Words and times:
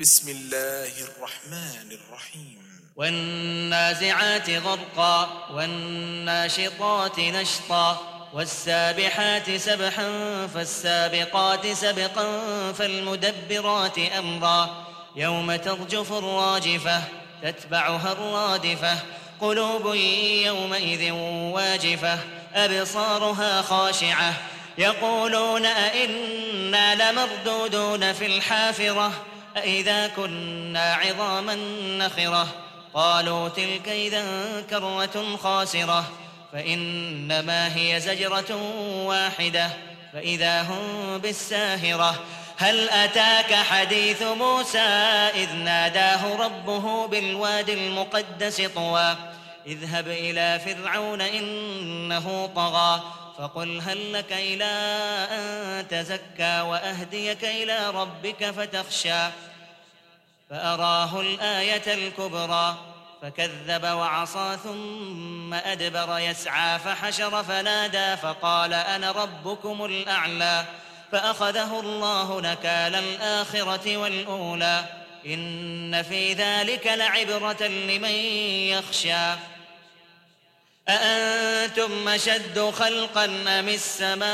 بسم 0.00 0.28
الله 0.28 0.92
الرحمن 1.00 1.92
الرحيم. 1.92 2.58
والنازعات 2.96 4.50
غرقا 4.50 5.28
والناشطات 5.50 7.18
نشطا 7.18 8.00
والسابحات 8.34 9.50
سبحا 9.56 10.46
فالسابقات 10.54 11.66
سبقا 11.66 12.26
فالمدبرات 12.72 13.98
أمرا. 13.98 14.86
يوم 15.16 15.56
ترجف 15.56 16.12
الراجفة 16.12 17.02
تتبعها 17.42 18.12
الرادفة. 18.12 18.98
قلوب 19.40 19.94
يومئذ 20.44 21.10
واجفة 21.54 22.18
أبصارها 22.54 23.62
خاشعة. 23.62 24.34
يقولون 24.78 25.66
أئنا 25.66 27.12
لمردودون 27.12 28.12
في 28.12 28.26
الحافرة. 28.26 29.12
أإذا 29.56 30.06
كنا 30.06 30.94
عظاما 30.94 31.54
نخرة 31.98 32.48
قالوا 32.94 33.48
تلك 33.48 33.88
إذا 33.88 34.24
كرة 34.70 35.36
خاسرة 35.36 36.04
فإنما 36.52 37.76
هي 37.76 38.00
زجرة 38.00 38.56
واحدة 39.04 39.70
فإذا 40.12 40.62
هم 40.62 41.18
بالساهرة. 41.18 42.14
هل 42.56 42.88
أتاك 42.88 43.54
حديث 43.54 44.22
موسى 44.22 44.78
إذ 45.34 45.52
ناداه 45.52 46.36
ربه 46.36 47.06
بالواد 47.06 47.70
المقدس 47.70 48.60
طوى؟ 48.74 49.16
اذهب 49.66 50.08
إلى 50.08 50.60
فرعون 50.64 51.20
إنه 51.20 52.50
طغى 52.56 53.02
فقل 53.38 53.80
هل 53.80 54.12
لك 54.12 54.32
إلى 54.32 54.64
أن 55.30 55.63
تزكى 55.82 56.60
وأهديك 56.60 57.44
إلى 57.44 57.90
ربك 57.90 58.50
فتخشى 58.50 59.28
فأراه 60.50 61.20
الآية 61.20 61.94
الكبرى 61.94 62.76
فكذب 63.22 63.84
وعصى 63.84 64.56
ثم 64.64 65.54
أدبر 65.54 66.18
يسعى 66.18 66.78
فحشر 66.78 67.42
فنادى 67.42 68.16
فقال 68.16 68.72
أنا 68.74 69.10
ربكم 69.10 69.84
الأعلى 69.84 70.64
فأخذه 71.12 71.80
الله 71.80 72.40
نكال 72.40 72.94
الآخرة 72.94 73.96
والأولى 73.96 74.84
إن 75.26 76.02
في 76.02 76.32
ذلك 76.32 76.86
لعبرة 76.86 77.62
لمن 77.62 78.14
يخشى 78.70 79.34
أأنتم 81.64 82.08
أشد 82.08 82.72
خلقا 82.78 83.24
أم 83.24 83.68
السماء 83.68 84.24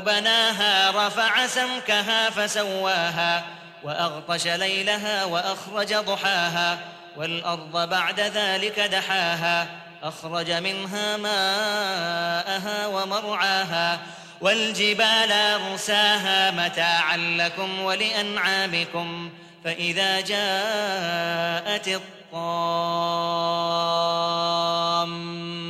بناها 0.00 1.06
رفع 1.06 1.46
سمكها 1.46 2.30
فسواها 2.30 3.44
وأغطش 3.82 4.46
ليلها 4.46 5.24
وأخرج 5.24 5.94
ضحاها 5.94 6.78
والأرض 7.16 7.88
بعد 7.88 8.20
ذلك 8.20 8.80
دحاها 8.80 9.66
أخرج 10.02 10.50
منها 10.50 11.16
ماءها 11.16 12.86
ومرعاها 12.86 13.98
والجبال 14.40 15.32
أرساها 15.32 16.50
متاعا 16.50 17.16
لكم 17.16 17.80
ولأنعامكم 17.80 19.30
فإذا 19.64 20.20
جاءت 20.20 22.00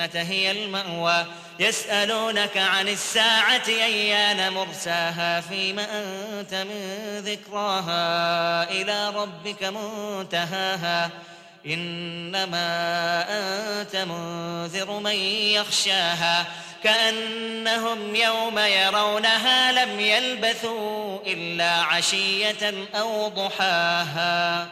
الجنة 0.00 0.22
هي 0.22 0.50
المأوى. 0.50 1.26
يسألونك 1.58 2.56
عن 2.56 2.88
الساعة 2.88 3.62
أيان 3.68 4.52
مرساها 4.52 5.40
فيم 5.40 5.78
أنت 5.78 6.54
من 6.54 7.18
ذكراها 7.24 8.70
إلى 8.70 9.10
ربك 9.10 9.64
منتهاها. 9.64 11.10
إنما 11.66 12.66
أنت 13.28 13.96
منذر 13.96 14.90
من 14.90 15.16
يخشاها. 15.56 16.44
كأنهم 16.84 18.16
يوم 18.16 18.58
يرونها 18.58 19.72
لم 19.72 20.00
يلبثوا 20.00 21.18
إلا 21.26 21.70
عشية 21.70 22.88
أو 22.94 23.28
ضحاها. 23.28 24.66